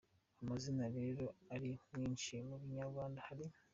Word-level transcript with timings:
Amazina 0.41 0.85
rero 0.97 1.25
ari 1.53 1.69
kwinshi 1.85 2.33
mu 2.47 2.55
Kinyarwanda 2.61 3.19
hari:. 3.27 3.45